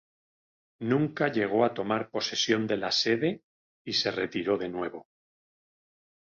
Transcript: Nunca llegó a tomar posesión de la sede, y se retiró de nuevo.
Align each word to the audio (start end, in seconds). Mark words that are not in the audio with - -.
Nunca 0.91 1.27
llegó 1.27 1.63
a 1.63 1.75
tomar 1.75 2.09
posesión 2.09 2.65
de 2.65 2.75
la 2.77 2.89
sede, 2.91 3.43
y 3.85 3.93
se 3.93 4.09
retiró 4.09 4.57
de 4.57 4.67
nuevo. 4.69 5.07